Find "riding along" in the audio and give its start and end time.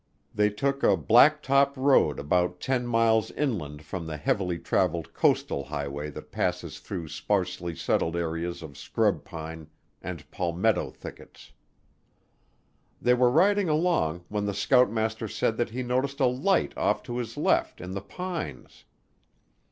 13.29-14.25